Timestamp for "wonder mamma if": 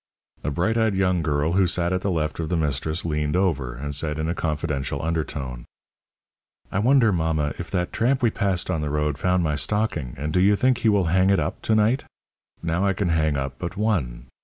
6.79-7.69